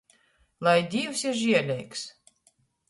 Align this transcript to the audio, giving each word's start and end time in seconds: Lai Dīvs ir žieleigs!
Lai 0.67 0.79
Dīvs 0.95 1.21
ir 1.31 1.39
žieleigs! 1.43 2.05